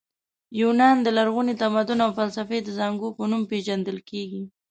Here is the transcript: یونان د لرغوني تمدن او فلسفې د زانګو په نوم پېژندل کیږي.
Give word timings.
یونان 0.59 0.97
د 1.01 1.07
لرغوني 1.17 1.53
تمدن 1.63 1.99
او 2.05 2.11
فلسفې 2.17 2.57
د 2.63 2.69
زانګو 2.77 3.09
په 3.17 3.23
نوم 3.31 3.41
پېژندل 3.51 3.97
کیږي. 4.09 4.43